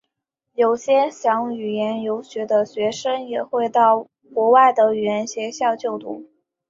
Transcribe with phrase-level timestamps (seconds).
[0.55, 6.27] 有些想语言游学的学生也会到国外的语言学校就读。